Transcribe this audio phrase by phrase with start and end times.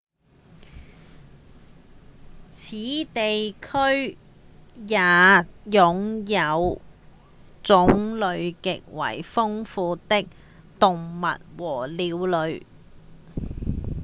[2.49, 4.17] 此地區
[4.87, 4.97] 也
[5.69, 6.81] 擁有
[7.61, 10.25] 種類極為豐富的
[10.79, 12.63] 動物和鳥類